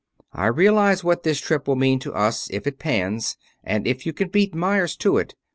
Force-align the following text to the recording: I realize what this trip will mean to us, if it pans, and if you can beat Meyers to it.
I 0.33 0.47
realize 0.47 1.03
what 1.03 1.21
this 1.21 1.39
trip 1.39 1.67
will 1.67 1.75
mean 1.75 1.99
to 1.99 2.11
us, 2.15 2.49
if 2.49 2.65
it 2.65 2.79
pans, 2.79 3.37
and 3.63 3.85
if 3.85 4.03
you 4.03 4.13
can 4.13 4.29
beat 4.29 4.55
Meyers 4.55 4.95
to 4.95 5.19
it. 5.19 5.35